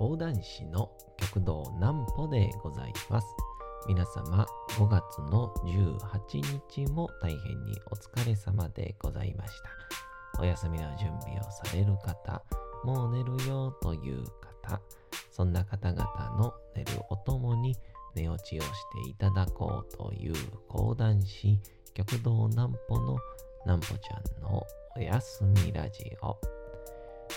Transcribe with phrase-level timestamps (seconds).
[0.00, 3.26] 講談師の極道南歩でございます。
[3.86, 6.40] 皆様5月の18
[6.74, 10.40] 日も大変にお疲れ様でございました。
[10.40, 12.42] お休みの準備をされる方、
[12.82, 14.24] もう寝るよという
[14.62, 14.80] 方、
[15.30, 16.04] そんな方々
[16.38, 17.76] の寝るおともに
[18.14, 18.68] 寝落ちをし
[19.04, 20.34] ていただこうという
[20.66, 21.58] 講談師
[21.92, 23.18] 極道南歩の
[23.66, 24.62] 南歩ちゃんの
[24.96, 26.59] おやすみラジオ。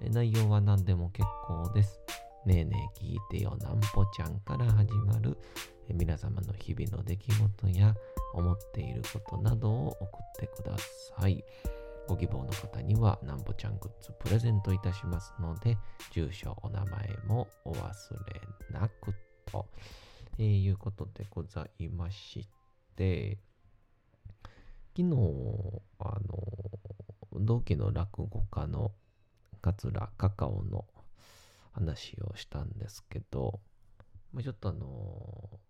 [0.00, 2.00] 内容は何でも結構です。
[2.46, 5.36] ねえねえ聞いてよなんぽちゃんから始まる
[5.88, 7.94] 皆様の日々の出来事や
[8.34, 10.76] 思っていることなどを送ってくだ
[11.18, 11.42] さい。
[12.06, 15.76] ご希望の方にはなんぽちゃんグッズプレゼントいたしますので、
[16.12, 19.12] 住所、お名前もお忘れなく
[19.44, 19.66] と、
[20.38, 22.48] えーいうことでございまし
[22.96, 23.38] て、
[24.96, 28.92] 昨日、あの、同期の落語家の
[29.60, 30.86] 桂カカオの
[31.72, 33.60] 話をしたんですけど、
[34.32, 35.60] まあ、ちょっとあの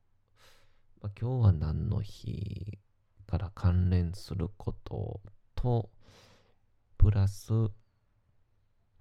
[1.00, 2.78] まあ、今日は何の日
[3.26, 5.20] から関連すること
[5.54, 5.90] と、
[6.96, 7.52] プラス、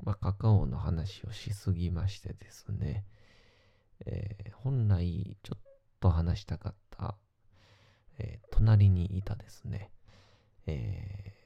[0.03, 3.05] まあ、カカオの話をしすぎましてですね、
[4.05, 5.61] えー本来ちょっ
[5.99, 7.15] と話したかった、
[8.19, 9.91] えー隣にいたですね、
[10.67, 11.37] えー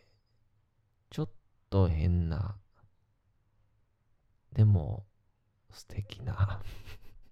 [1.12, 1.30] ちょっ
[1.70, 2.56] と変な、
[4.54, 5.06] でも
[5.72, 6.62] 素敵な、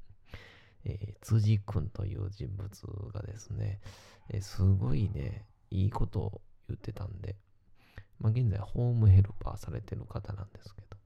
[0.86, 3.82] えー辻くんという人物がですね、
[4.30, 7.36] えーすごいね、いいことを言ってたんで、
[8.20, 10.98] まあ、現在ホームヘルパーされてる方なんですけど、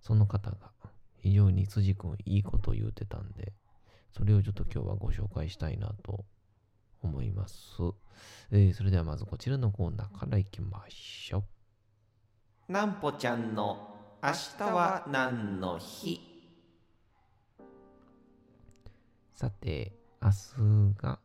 [0.00, 0.72] その方が
[1.16, 3.52] 非常に辻くんいいことを言ってたんで、
[4.12, 6.24] それをちょっと今日はご紹介したいなと
[7.02, 7.56] 思います。
[8.50, 11.44] えーそれではまずこちらのコーナーからいきましょ
[12.68, 12.72] う。
[12.72, 13.92] なんぽちゃんの
[14.24, 16.20] 明日は何の日？
[19.34, 21.18] さて、明日が、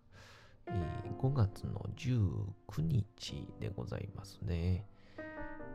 [0.66, 4.84] えー5月の19日でございますね。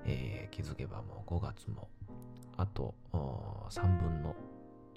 [0.04, 1.88] えー気づけばもう5月も
[2.56, 4.34] あと3分の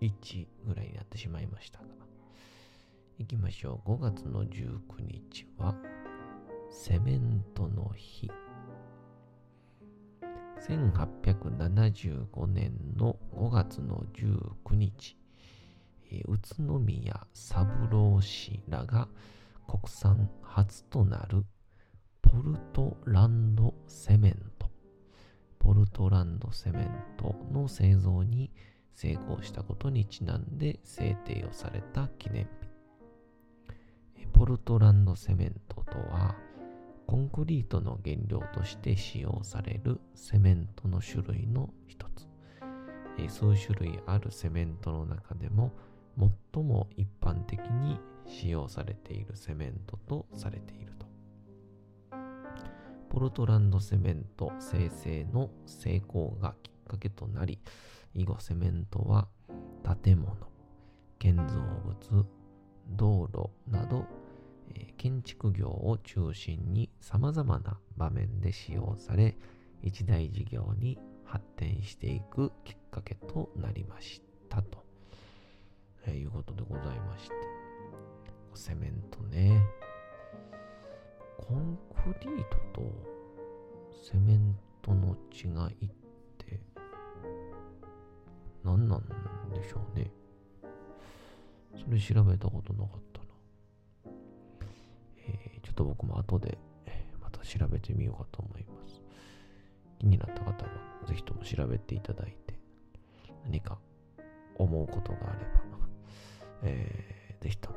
[0.01, 1.85] 1ぐらいになってしまいましたが。
[3.19, 3.89] 行きましょう。
[3.91, 5.75] 5月の19日は
[6.71, 8.31] セメントの日。
[10.59, 15.17] 1875年の5月の19日、
[16.11, 19.07] え宇都宮三郎氏らが
[19.67, 21.45] 国産初となる
[22.21, 24.69] ポルトランドセメント、
[25.59, 28.51] ポルトランドセメントの製造に
[28.93, 32.65] 成功したことにちなんで制定をされた記念日。
[34.33, 36.35] ポルトランドセメントとは、
[37.07, 42.27] コンクリートの原料として使用されるセメントの種類の一つ。
[43.29, 45.71] 数種類あるセメントの中でも
[46.53, 51.05] 最も一般的に使用されているセメントとされていると。
[53.09, 57.59] ポルトランドセメント生成の成功がきっかけとなり、
[58.13, 59.27] 以後セメントは
[60.03, 60.35] 建物、
[61.19, 61.59] 建造
[62.11, 62.25] 物、
[62.89, 64.05] 道路など、
[64.97, 69.37] 建築業を中心に様々な場面で使用され、
[69.81, 74.83] 一大事業に発展していくきっかけとなりましたと、
[76.07, 77.35] えいうことでございまして。
[78.55, 79.61] セメントね。
[81.37, 83.15] コンクリートと
[84.01, 85.47] セメントの違
[85.81, 85.89] いっ
[86.37, 86.59] て
[88.63, 89.01] 何なん
[89.53, 90.11] でしょうね。
[91.75, 93.14] それ調べたことなかった。
[95.75, 96.57] っと僕も後で
[97.21, 99.01] また調べてみようかと思います。
[99.99, 100.55] 気になった方は
[101.05, 102.57] ぜひとも調べていただいて
[103.43, 103.77] 何か
[104.57, 105.61] 思うことがあれば、
[106.63, 107.75] えーぜひとも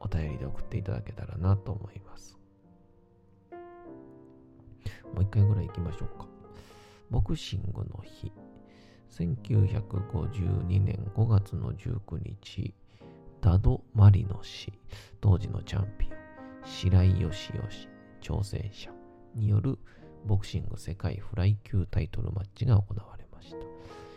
[0.00, 2.38] お便りで送っていただけたらなと思います。
[5.12, 6.26] もう一回ぐらい行きましょうか。
[7.10, 8.32] ボクシングの日。
[9.10, 12.72] 1952年5月の19日、
[13.42, 14.72] ダド・マリノ氏、
[15.20, 16.21] 当時のチャンピオン、
[16.64, 17.88] 白井義義、
[18.20, 18.90] 挑戦者
[19.34, 19.78] による
[20.24, 23.56] ボクシング世界フライ級タイトルマッチが行われました。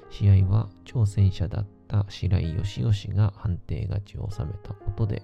[0.10, 5.24] 試合は挑戦者だった白井義義が判定勝ちを収めたことで、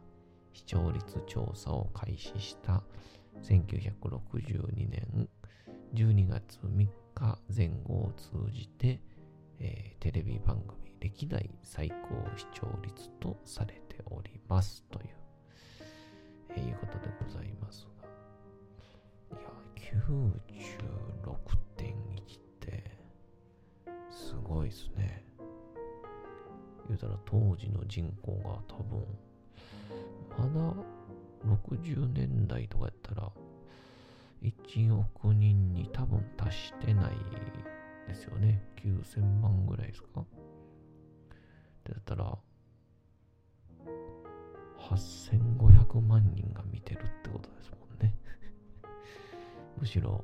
[0.53, 2.81] 視聴率調査を開始した
[3.41, 5.27] 1962年
[5.93, 8.99] 12月3日前後を通じて、
[9.59, 11.95] えー、テレビ番組歴代最高
[12.37, 15.07] 視聴率とされておりますという、
[16.55, 18.07] えー、いうことでございますが。
[19.31, 20.65] いや、
[27.03, 29.05] たら当時の人口が多分、
[30.37, 30.73] まだ
[31.45, 33.29] 60年代とかやったら、
[34.41, 37.15] 1億人に多分達してない
[38.07, 38.61] ですよね。
[38.77, 40.07] 9000万ぐらいですか
[41.83, 42.37] だったら、
[44.79, 48.13] 8500万人が見てるってことですもんね。
[49.77, 50.23] むしろ、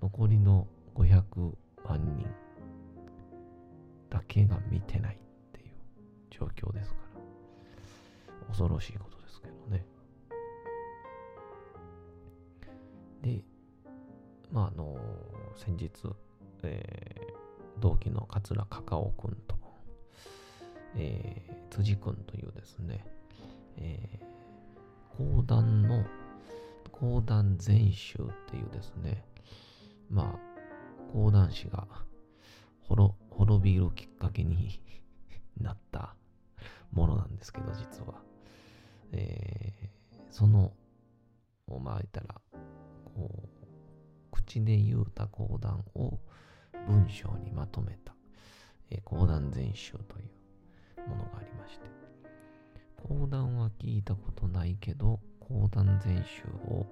[0.00, 2.26] 残りの500万人
[4.08, 5.18] だけが見てない
[6.32, 6.96] 状況ですか
[8.40, 9.84] ら、恐ろしいことですけどね。
[13.22, 13.44] で、
[14.50, 14.96] まあ、あの、
[15.56, 15.90] 先日、
[16.62, 19.56] えー、同期の桂カカオくんと、
[20.96, 23.04] えー、辻くんというですね、
[23.76, 26.04] えー、講談の
[26.90, 29.24] 講談全集っていうですね、
[30.10, 31.86] まあ、講談師が
[32.82, 34.80] 滅びるきっかけに
[35.60, 36.14] なった
[36.92, 38.22] ものなんですけど、実は。
[39.12, 40.72] えー、その、
[41.68, 42.40] まあ言ったら、
[43.14, 43.48] こう、
[44.30, 46.18] 口で言うた講談を
[46.86, 48.14] 文章にまとめた、
[48.90, 50.22] えー、講談全集とい
[51.06, 51.86] うものがありまして、
[53.08, 56.86] 講談は聞いたことないけど、講談全集を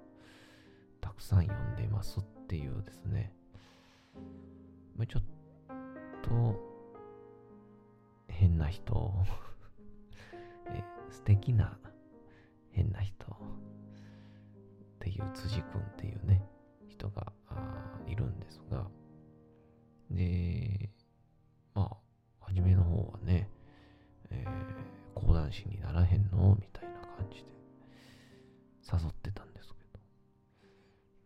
[1.01, 3.33] たくさん読んでますっていうですね、
[5.09, 5.23] ちょっ
[6.23, 6.61] と
[8.29, 9.15] 変な人
[10.75, 11.79] え素敵な
[12.71, 13.29] 変な人っ
[15.01, 16.43] ていう辻君っていうね、
[16.89, 17.33] 人が
[18.07, 18.87] いるんですが、
[20.11, 20.91] で、
[21.75, 21.97] まあ、
[22.41, 23.49] 初めの方はね、
[24.31, 27.45] えー、講談師にならへんのみたいな感じで
[28.93, 29.85] 誘ってたんですけ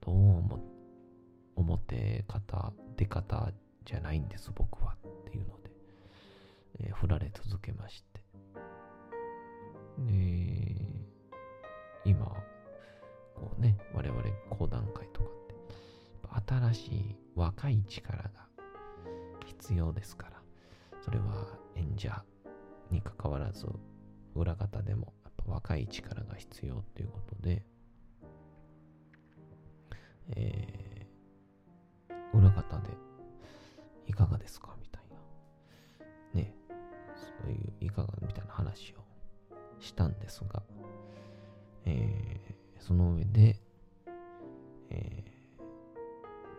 [0.02, 0.60] ど、どうも
[1.56, 3.52] 表方、出方
[3.84, 5.70] じゃないんです、僕はっていうので、
[6.80, 8.13] えー、振られ続けまして。
[9.98, 10.76] で、
[12.04, 12.26] 今、
[13.34, 15.28] こうね、我々講談会とか
[16.38, 18.30] って、新しい若い力が
[19.46, 20.42] 必要ですから、
[21.02, 21.46] それは
[21.76, 22.22] 演者
[22.90, 23.66] にかかわらず、
[24.34, 27.64] 裏方でもやっぱ若い力が必要っていうことで、
[30.30, 32.88] えー、裏方で
[34.06, 35.02] いかがですかみたい
[36.34, 36.40] な。
[36.40, 36.54] ね、
[37.14, 39.03] そういういかがみたいな話を
[40.24, 40.62] ですが、
[41.84, 43.60] えー、その上で、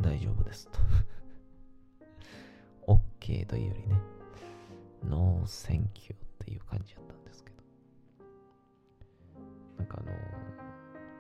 [0.02, 0.80] 大丈夫ですと
[3.20, 4.00] OK というよりね、
[5.10, 7.56] no thank you っていう感じだったんですけど。
[9.80, 10.12] なんかあの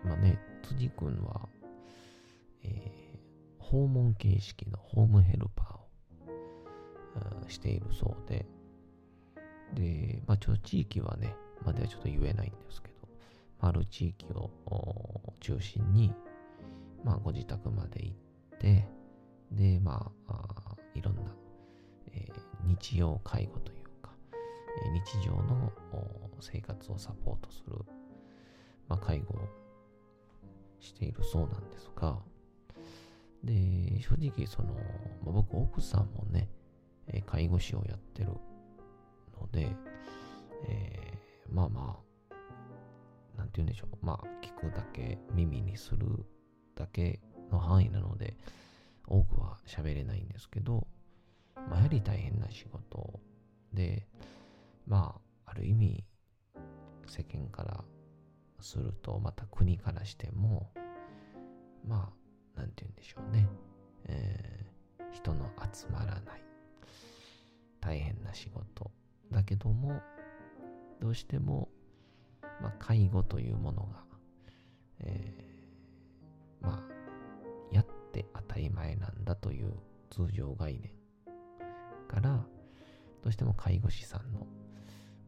[0.03, 1.49] 今ね、辻君は、
[2.63, 8.45] えー、訪問形式のホームヘルパーをしているそうで、
[9.73, 12.95] で、まあちょっと地域はね、まではちょっと言えないんですけど、
[13.61, 14.51] ある地域を
[15.39, 16.13] 中心に、
[17.03, 18.87] まあご自宅まで行って、
[19.51, 21.21] で、まあ、いろんな、
[22.11, 24.11] えー、日常介護というか、
[24.85, 25.71] えー、日常の
[26.39, 27.75] 生活をサポートする、
[28.87, 29.47] まあ、介護を
[30.79, 32.17] しているそうなんですが、
[33.43, 34.73] で、正直、その、
[35.23, 36.49] まあ、僕、奥さんもね、
[37.07, 38.29] え介護士をやってる
[39.39, 39.67] ので、
[40.67, 41.99] えー、まあま
[42.31, 44.05] あ、なんて言うんでしょう。
[44.05, 46.25] まあ、聞くだけ、耳にする
[46.75, 47.19] だけ
[47.51, 48.37] の範囲なので、
[49.07, 50.87] 多くは喋れないんですけど、
[51.55, 53.19] まあ、やはり大変な仕事
[53.73, 54.07] で、
[54.87, 56.03] まあ、ある意味、
[57.07, 57.83] 世間から
[58.59, 60.71] すると、また国からしても、
[61.87, 62.11] ま
[62.55, 63.47] あ、なんて言うんでしょうね。
[64.05, 66.43] えー、人の集まらない。
[67.79, 68.91] 大変な仕事。
[69.31, 70.01] だけども、
[71.01, 71.69] どうしても、
[72.61, 74.03] まあ、介護というものが、
[74.99, 79.73] えー、まあ、やって当たり前なんだという
[80.09, 80.91] 通常概念
[82.07, 82.45] から、
[83.23, 84.47] どうしても介護士さんの、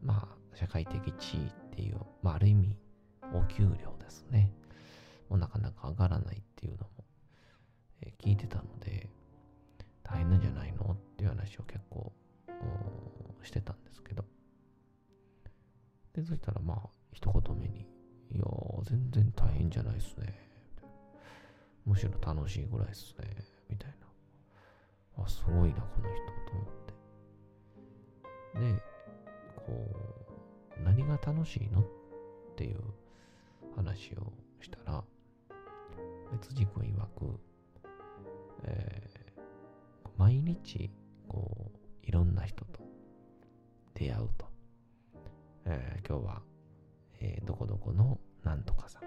[0.01, 2.75] まあ、社会的地位っていう、まあ、ある意味、
[3.33, 4.53] お給料ですね。
[5.29, 7.03] もうなかなか上がらないっていうのも、
[8.01, 9.09] えー、聞いてたので、
[10.03, 10.93] 大変なんじゃないの？
[10.93, 12.13] っていう話を結構
[13.43, 14.23] してたんですけど。
[16.17, 17.81] で、そしたらまあ、一言目に、
[18.31, 18.43] いや、
[18.83, 20.33] 全然大変じゃないっすね。
[21.85, 23.37] むしろ楽しいぐらいっすね。
[23.69, 23.91] みたい
[25.15, 25.23] な。
[25.23, 26.65] あ、すごいな、この人、と思っ
[28.55, 28.59] て。
[28.59, 28.81] で、
[29.55, 29.63] こ
[30.79, 31.81] う、何が楽しいの？
[31.81, 31.85] っ
[32.55, 32.81] ていう
[33.75, 35.03] 話をしたら、
[36.31, 37.39] 別軸君曰く、
[38.63, 40.89] えー、毎日、
[41.27, 42.79] こう、いろんな人と
[43.93, 44.46] 出会うと。
[45.69, 46.41] えー、今日は、
[47.19, 49.03] えー、どこどこのなんとかさん、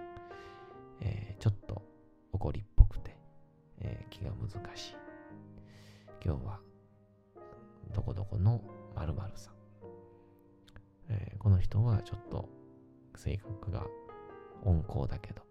[1.01, 1.83] えー、ちょっと
[2.33, 3.17] 怒りっぽくて、
[3.81, 4.97] え気が難しい。
[6.23, 6.61] 今日は、
[7.95, 8.61] どこどこの
[8.95, 9.55] 〇〇さん、
[11.09, 12.51] えこの人はちょっと
[13.17, 13.87] 性格が
[14.63, 15.43] 温厚だけど、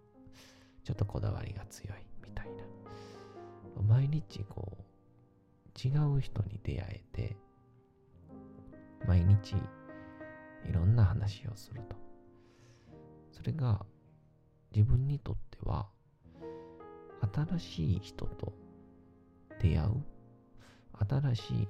[0.84, 2.62] ちょっとこだわりが強いみたいな。
[3.82, 7.36] 毎日こう、違う人に出会えて、
[9.08, 9.56] 毎日
[10.68, 11.96] いろんな話をすると。
[13.30, 13.84] それが
[14.74, 15.86] 自分にとっては
[17.34, 18.52] 新しい人と
[19.60, 20.04] 出会う
[21.08, 21.68] 新しい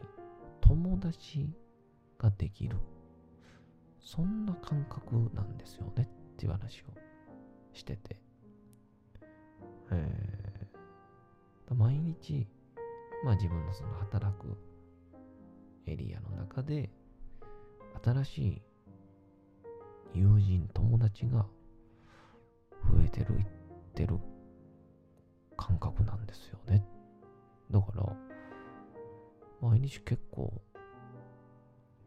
[0.61, 1.49] 友達
[2.19, 2.77] ができる
[4.01, 6.85] そんな感覚なんですよねっていう話を
[7.73, 8.17] してて、
[9.93, 12.47] えー、毎日
[13.25, 14.57] まあ自分のその働く
[15.87, 16.91] エリアの中で
[18.03, 18.63] 新しい
[20.15, 21.47] 友人、友達が
[22.89, 23.47] 増えてる、いっ
[23.95, 24.19] てる
[25.57, 26.85] 感覚なんですよね。
[27.71, 28.17] だから、
[29.61, 30.61] 毎日結構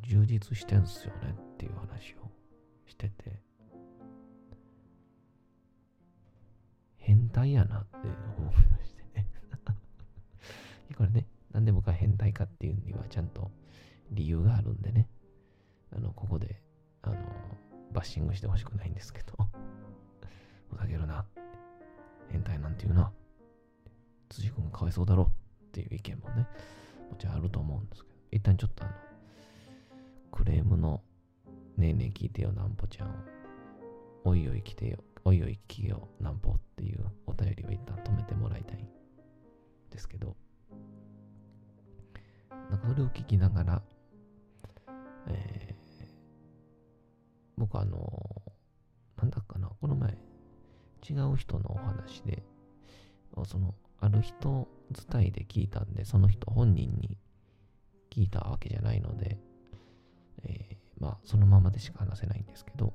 [0.02, 2.30] 充実してんすよねっていう話を
[2.86, 3.40] してて、
[6.98, 7.98] 変態やなって
[8.38, 9.28] 思いましてね。
[10.98, 13.52] これね、なんで僕は変態かっていうにはちゃんと
[14.12, 15.08] 理由があるんでね、
[15.92, 16.62] あの、ここで、
[17.02, 17.18] あの、
[17.94, 19.38] バッシングしてほしくないんですけど、
[20.70, 21.26] ふざけるな。
[22.30, 23.12] 変態なんて言うな。
[24.30, 25.32] 辻君かわいそうだろ
[25.68, 26.48] っていう意見もね、
[27.10, 28.94] もちろんあると思うんですけど、一旦ちょっとあの、
[30.32, 31.04] クレームの、
[31.78, 33.26] ねえねえ聞いてよ、なんぽちゃん、
[34.24, 38.88] おいおい来てよ、おいおい聞けよ、なんぽっていうお便りを一旦止めてもらいたいん
[39.92, 40.36] ですけど、
[42.70, 43.82] なんかそれを聞きながら、
[45.28, 45.73] えー、
[47.58, 48.42] 僕あの、
[49.18, 50.18] なんだっかな、この前、
[51.10, 52.44] 違う人のお話で、
[53.46, 54.68] その、ある人
[55.12, 57.18] 伝いで聞いたんで、その人本人に
[58.10, 59.38] 聞いたわけじゃないので、
[60.44, 62.94] えー、まあ、そのままでしか話せないんですけど、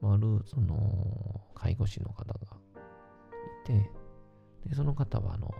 [0.00, 2.38] まある、その、介護士の方が
[3.64, 3.90] いて、
[4.66, 5.50] で、その方は、あの、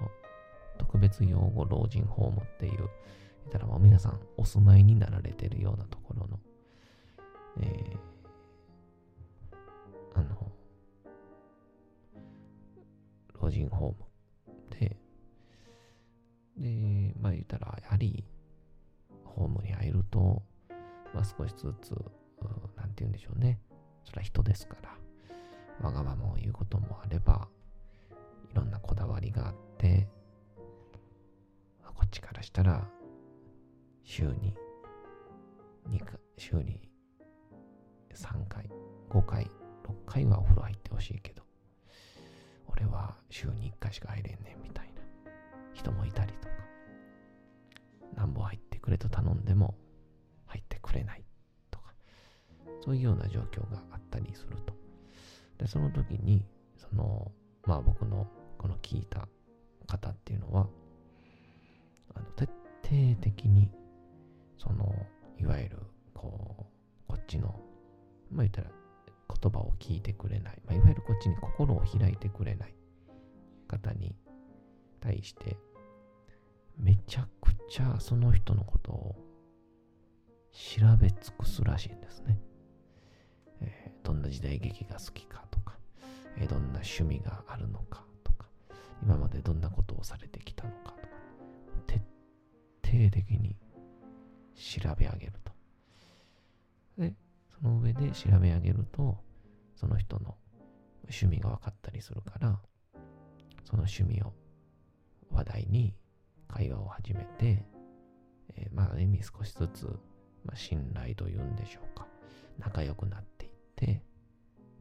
[0.78, 2.86] 特別養護老人ホームっていう、言
[3.48, 6.38] ったらもう皆さんお住まいになられてるようなところの、
[7.60, 10.52] えー、あの、
[13.40, 14.96] 老人ホームで、
[16.58, 18.24] で、まあ言ったら、やはり
[19.24, 20.42] ホームに入ると、
[21.14, 21.90] まあ、少しずつ、
[22.76, 23.58] なんて言うんでしょうね。
[24.04, 27.48] それは人ですから、わがままを言うこともあれば、
[28.52, 30.08] いろんなこだわりがあって、
[31.82, 32.88] こっちからしたら、
[34.04, 34.54] 週に
[35.88, 36.88] 2回、週に
[38.16, 38.70] 3回、
[39.10, 39.50] 5回、6
[40.06, 41.42] 回はお風呂入ってほしいけど、
[42.68, 44.96] 俺は週に1回しか入れんねんみたいな。
[45.76, 46.54] 人もいたりとか、
[48.16, 49.74] なんぼ入ってくれと頼んでも
[50.46, 51.24] 入ってくれない
[51.70, 51.92] とか、
[52.80, 54.74] そういうような状況があったりすると。
[55.58, 56.44] で、その時に、
[56.76, 57.30] その、
[57.66, 58.26] まあ僕の
[58.58, 59.28] この聞いた
[59.86, 60.66] 方っていうのは、
[62.14, 62.46] あの徹
[62.82, 63.70] 底的に、
[64.56, 64.94] その、
[65.38, 65.78] いわゆる、
[66.14, 66.64] こう、
[67.06, 67.60] こっちの、
[68.30, 68.70] まあ言ったら、
[69.40, 72.74] 言葉を聞いてくれない、まあ、いわゆるこっちに心を開いてくれない
[73.68, 74.14] 方に
[75.00, 75.56] 対して、
[76.78, 79.16] めちゃくちゃその人のことを
[80.52, 82.38] 調べ尽くすらしいんですね。
[83.60, 85.78] えー、どんな時代劇が好きかとか、
[86.36, 88.46] えー、どんな趣味があるのかとか、
[89.02, 91.08] 今までどんなことをされてきたのかとか、
[91.86, 92.00] 徹
[92.84, 93.56] 底的に
[94.54, 95.52] 調べ上げると。
[96.98, 97.14] で、
[97.60, 99.18] その上で調べ上げると、
[99.74, 100.36] その人の
[101.04, 102.60] 趣味が分かったりするから、
[103.64, 104.32] その趣味を
[105.30, 105.94] 話題に
[106.48, 107.64] 会話を始めて、
[108.56, 109.86] えー、まあ、意味少しずつ、
[110.44, 112.06] まあ、信頼というんでしょうか。
[112.58, 114.02] 仲良くなっていって、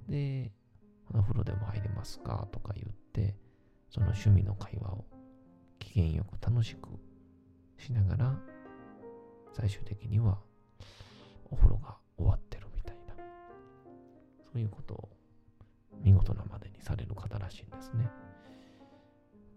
[0.07, 0.51] で、
[1.13, 2.47] お風呂でも入れますか？
[2.51, 3.35] とか言って、
[3.89, 5.05] その趣味の会話を
[5.79, 6.89] 機嫌よく楽しく
[7.77, 8.39] しながら、
[9.53, 10.39] 最終的には
[11.49, 12.64] お風呂が終わってる、
[14.55, 15.09] そういうことを
[16.01, 18.09] 見事なまでにされる方らしいんですね。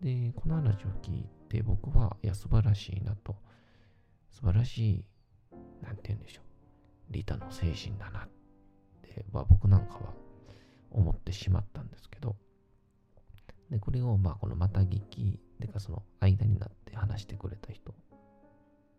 [0.03, 3.37] で、この話を聞いて僕は、いや、素晴らしいなと、
[4.29, 5.05] 素晴らしい、
[5.85, 6.43] なんて言うんでしょ
[7.11, 8.29] う、利他の精神だなっ
[9.03, 10.15] ては僕なんかは
[10.91, 12.35] 思ってしまったんですけど、
[13.71, 17.95] で、これを、まあ、このまた聞き、でかその間になって話してくれた人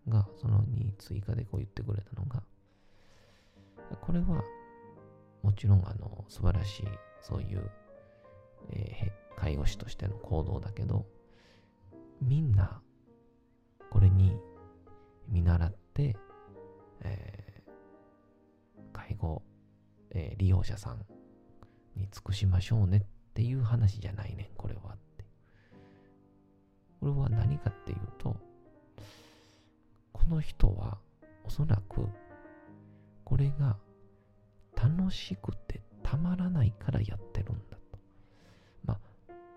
[0.08, 2.42] が、そのに追加でこう言ってくれたのが、
[4.00, 4.42] これは、
[5.42, 6.86] もちろん、あの、素晴らしい、
[7.22, 7.72] そういう、
[8.72, 11.06] えー、介護士としての行動だけど、
[12.22, 12.82] みんな、
[13.90, 14.38] これに
[15.28, 16.16] 見習って、
[17.02, 19.42] えー、介護、
[20.12, 21.06] えー、利用者さん
[21.96, 23.02] に尽くしましょうねっ
[23.34, 25.26] ていう話じゃないねん、これはって。
[27.00, 28.36] これは何かっていうと、
[30.12, 30.98] この人は
[31.46, 32.08] おそらく
[33.24, 33.78] これが
[34.82, 38.00] 楽しくてたまらないからやってるんだと。
[38.86, 39.00] ま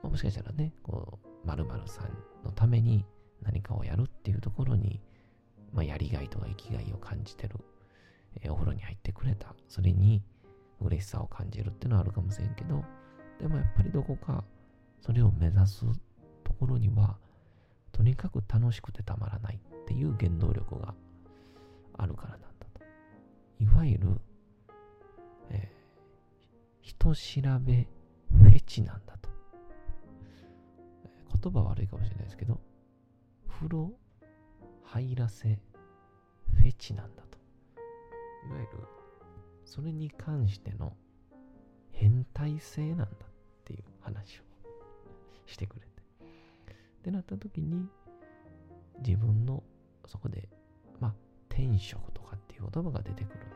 [0.03, 3.05] あ、もしかしたらね、こう、〇〇さんのために
[3.43, 5.01] 何かをやるっていうところに、
[5.73, 7.57] まあ、やりがいとか生きがいを感じてる、
[8.41, 10.23] えー、お風呂に入ってくれた、それに
[10.81, 12.85] 嬉しさを感じるっていうのはあるかもしれんけど、
[13.41, 14.45] でもやっぱりどこか
[15.01, 15.85] それを目指す
[16.45, 17.17] ところには、
[17.93, 20.95] とにかく楽しくてたまらないっていう原動力が
[21.99, 22.81] あるからなんだと。
[23.61, 24.21] いわゆる、
[25.53, 27.87] えー、人調べ
[28.31, 29.31] フェチなんだと。
[31.43, 32.61] 言葉悪いかもしれないですけど、
[33.49, 33.93] 風呂
[34.85, 35.59] 入らせ
[36.55, 37.39] フェチなんだと。
[38.49, 38.85] いわゆる、
[39.65, 40.97] それに関しての
[41.93, 43.09] 変態性なんだっ
[43.65, 44.43] ていう話を
[45.47, 45.87] してくれて。
[45.91, 47.89] ってなった時に、
[49.05, 49.63] 自分の
[50.07, 50.49] そこで、
[51.01, 51.15] まあ、
[51.49, 53.47] 転職とかっていう言葉が出てくる、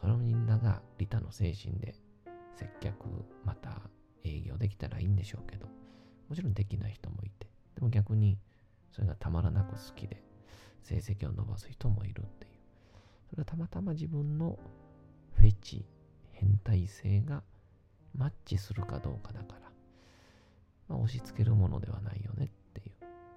[0.00, 1.94] そのみんなが利他の精神で
[2.56, 2.96] 接客、
[3.44, 3.82] また
[4.24, 5.66] 営業できたらいいんでしょうけど、
[6.28, 8.38] もちろんできない人もいて、でも逆に
[8.92, 10.22] それがたまらなく好きで
[10.82, 12.52] 成績を伸ばす人もいるっていう。
[13.30, 14.58] それはたまたま自分の
[15.32, 15.84] フェチ、
[16.32, 17.42] 変態性が
[18.14, 19.70] マッチするかどうかだから、
[20.88, 22.94] まあ、押し付けるものではないよねっていう。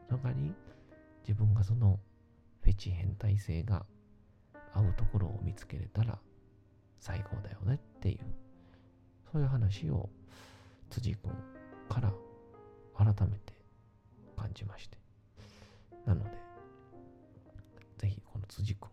[0.07, 0.53] その代わり
[1.27, 1.99] 自分がその
[2.61, 3.85] フェチ変態性が
[4.73, 6.19] 合うところを見つけれたら
[7.03, 8.19] 最高だよねっていう、
[9.29, 10.09] そういう話を
[10.89, 11.33] 辻君
[11.89, 12.13] から
[12.95, 13.53] 改めて
[14.37, 14.97] 感じまして。
[16.05, 16.29] なので、
[17.97, 18.89] ぜひこの辻君、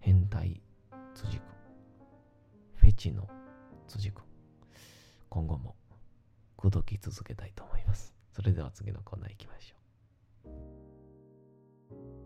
[0.00, 0.60] 変態
[1.14, 1.40] 辻君、
[2.74, 3.26] フェチの
[3.88, 4.22] 辻君、
[5.30, 5.74] 今後も
[6.58, 8.14] 口説き続けたいと思います。
[8.30, 9.76] それでは次のコーナー行きましょ
[10.50, 12.25] う。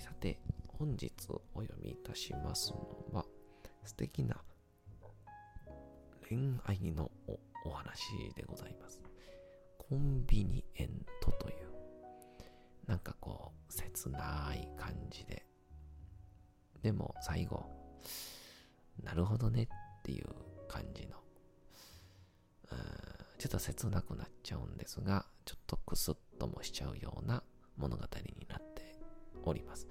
[0.00, 0.38] さて、
[0.78, 1.10] 本日
[1.54, 3.24] お読みいたしますのは、
[3.84, 4.42] 素敵な
[6.28, 7.10] 恋愛の
[7.64, 8.00] お話
[8.34, 9.00] でございます。
[9.78, 11.56] コンビニエントという、
[12.86, 15.46] なんかこう、切ない感じで、
[16.82, 17.66] でも最後、
[19.02, 19.66] なるほどねっ
[20.02, 20.26] ていう
[20.68, 21.16] 感じの、
[23.38, 27.42] ちょっと切なくなっちゃうんですが、ちょっとクスッともしちゃうような
[27.76, 28.73] 物語になって
[29.50, 29.86] おります。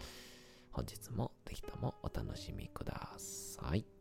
[0.72, 3.93] 本日もぜひともお楽しみください。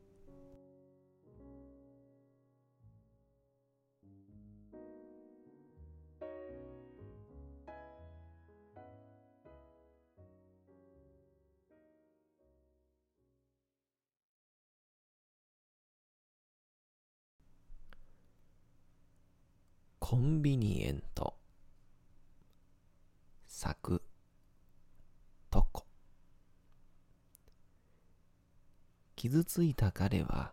[29.17, 30.53] 傷ついた彼は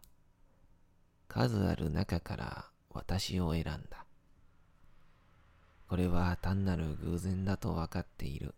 [1.27, 4.05] 数ある中から私を選んだ。
[5.87, 8.53] これは単なる偶然だと分かっている。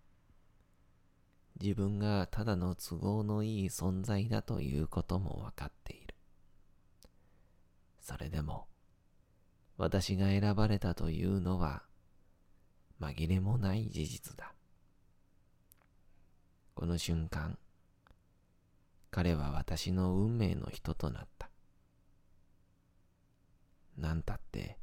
[1.61, 6.15] 自分がただの都合のいい存在だということも分かっている。
[8.01, 8.67] それでも、
[9.77, 11.83] 私が選ばれたというのは
[12.99, 14.53] 紛れもない事実だ。
[16.73, 17.57] この瞬間、
[19.12, 21.50] 彼は私の運命の人となった。
[23.97, 24.78] なんたって、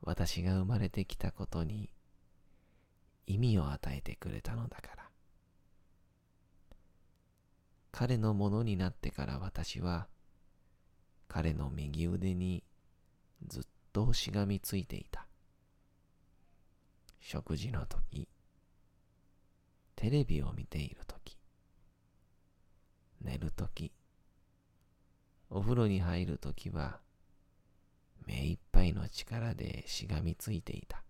[0.00, 1.90] 私が生まれてきたことに
[3.26, 5.10] 意味を与えてくれたのだから。
[7.92, 10.06] 彼のものになってから私は、
[11.26, 12.62] 彼の右腕に
[13.46, 15.26] ずっとしがみついていた。
[17.18, 18.28] 食事の時、
[19.96, 21.19] テレビを見ている時、
[23.20, 23.92] 寝るとき、
[25.50, 27.00] お風呂に入るときは、
[28.26, 31.02] 目いっぱいの力でしがみついていた。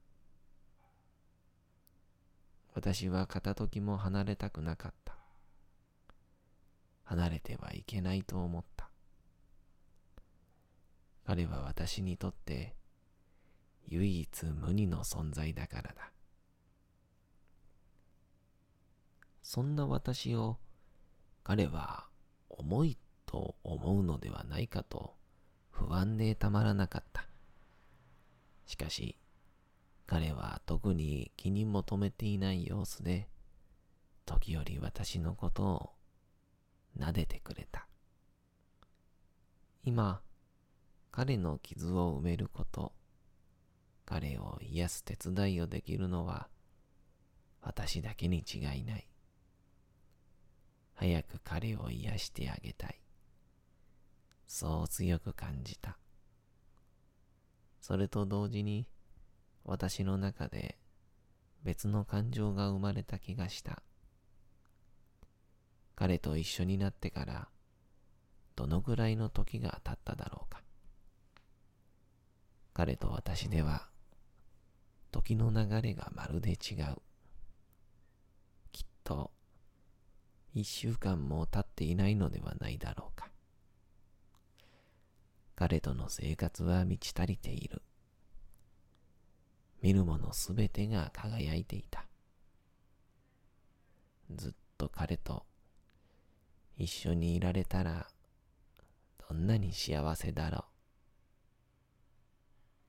[2.75, 5.15] 私は片時も離れたくなかった。
[7.05, 8.89] 離れてはいけないと思った。
[11.27, 12.75] 彼は私にとって
[13.89, 16.13] 唯一無二の存在だからだ。
[19.43, 20.59] そんな私を
[21.43, 22.07] 彼は
[22.49, 25.15] 重いと思うのではないかと
[25.71, 27.27] 不安でたまらなかった。
[28.67, 29.17] しかし、
[30.07, 33.29] 彼は特に気に求めていない様子で、
[34.27, 35.91] 時折私のことを
[36.99, 37.89] 撫でてくれた。
[39.83, 40.21] 今、
[41.11, 42.93] 彼の傷を埋めること、
[44.05, 46.49] 彼を癒す手伝いをできるのは、
[47.63, 49.10] 私だけに違いない。
[51.01, 53.01] 早く彼を癒してあげたい。
[54.47, 55.97] そう強く感じた。
[57.81, 58.87] それと同時に
[59.65, 60.77] 私の中で
[61.65, 63.83] 別の感情が生まれた気がした。
[65.97, 67.49] 彼と一緒になってから
[68.55, 70.61] どのぐらいの時が経っただろうか。
[72.75, 73.89] 彼と私では
[75.11, 76.97] 時の流れがまるで違う。
[78.71, 79.31] きっと
[80.53, 83.31] 一週間も経っていないのではないだろうか。
[85.55, 87.83] 彼との生活は満ち足りている。
[89.83, 92.05] 見るものすべてが輝いていた。
[94.35, 95.45] ずっと彼と
[96.77, 98.09] 一緒にいられたら
[99.29, 100.65] どんなに幸せだろ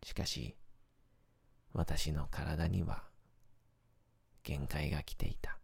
[0.03, 0.05] う。
[0.05, 0.55] しかし、
[1.73, 3.03] 私の体には
[4.43, 5.60] 限界が来ていた。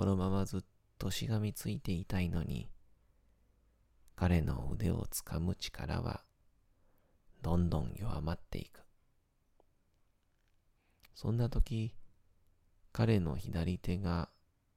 [0.00, 0.60] このままずっ
[0.98, 2.70] としがみついていたいのに、
[4.16, 6.22] 彼の腕をつかむ力は
[7.42, 8.80] どんどん弱まっていく。
[11.14, 11.94] そんな時、
[12.92, 14.30] 彼の左手が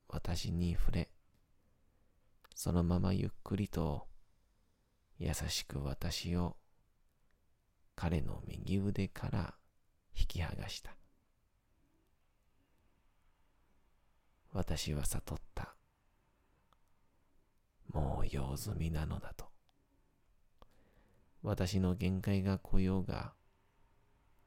[0.10, 1.10] 私に触れ、
[2.54, 4.08] そのままゆっくりと
[5.20, 6.58] 優しく私を
[7.96, 9.54] 彼の右腕から
[10.20, 10.98] 引き剥がした。
[14.54, 15.76] 私は悟った。
[17.92, 19.48] もう用済みなのだと。
[21.42, 23.34] 私の限界が来ようが、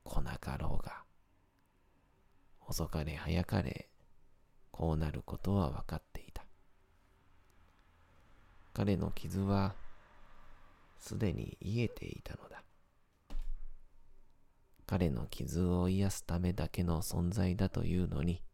[0.05, 1.03] 来なかろうが、
[2.69, 3.89] 遅かれ早かれ、
[4.71, 6.47] こうなることは分かっていた。
[8.75, 9.75] 彼の傷は、
[11.01, 12.63] すでに癒えていたのだ。
[14.87, 18.46] 彼の傷を癒すためだけの存在だというのに、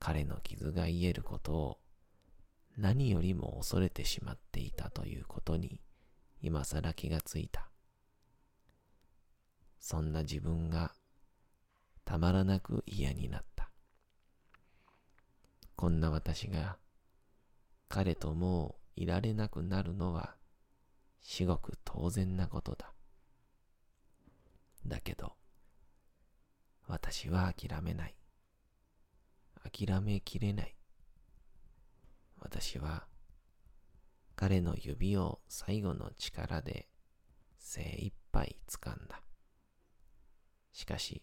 [0.00, 1.78] 彼の傷が癒えることを
[2.76, 5.80] 何よりも恐れてしまっていたということに
[6.42, 7.68] 今更気がついた。
[9.78, 10.92] そんな自分が
[12.04, 13.70] たまらなく嫌になった。
[15.76, 16.78] こんな私が
[17.88, 20.34] 彼ともういられなくなるのは
[21.20, 22.92] 至極当然なことだ。
[24.86, 25.34] だけど、
[26.86, 28.14] 私は諦めない。
[29.72, 30.76] 諦めきれない。
[32.40, 33.06] 私は
[34.34, 36.88] 彼の指を最後の力で
[37.58, 39.22] 精一杯掴んだ。
[40.72, 41.22] しかし、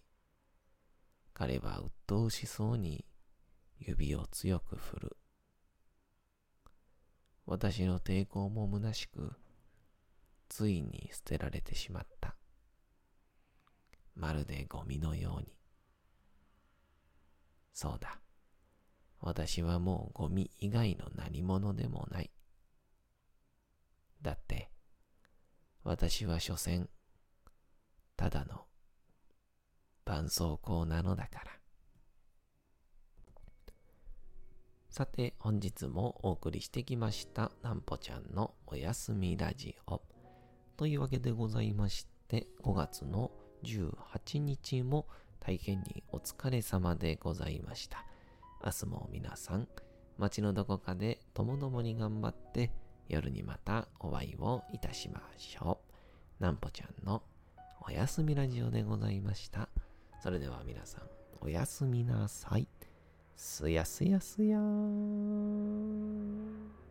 [1.33, 3.05] 彼は鬱陶しそうに
[3.79, 5.17] 指を強く振る。
[7.45, 9.33] 私の抵抗も虚しく、
[10.49, 12.35] ついに捨てられてしまった。
[14.15, 15.57] まるでゴミのように。
[17.73, 18.19] そうだ。
[19.19, 22.31] 私はもうゴミ以外の何者でもない。
[24.21, 24.69] だって、
[25.83, 26.89] 私は所詮、
[28.15, 28.65] ただの
[30.05, 31.51] 絆創膏なのだから。
[34.89, 40.01] さて、本日もお送りしてきました、なんぽちゃんのおやすみラジオ。
[40.75, 43.31] というわけでございまして、5月の
[43.63, 45.07] 18日も
[45.39, 48.06] 大変にお疲れ様でございました。
[48.63, 49.67] 明日も皆さん、
[50.17, 52.71] 街のどこかでともどもに頑張って、
[53.07, 55.79] 夜にまたお会いをいたしましょ
[56.39, 56.43] う。
[56.43, 57.23] なんぽちゃんの
[57.87, 59.69] おやすみラジオでございました。
[60.21, 61.01] それでは皆さん、
[61.41, 62.67] おやすみなさい。
[63.35, 66.86] すやすやすやーん。